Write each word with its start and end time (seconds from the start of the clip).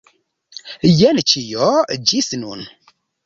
Jen 1.01 1.19
ĉio, 1.33 1.69
ĝis 2.13 2.31
nun. 2.45 2.65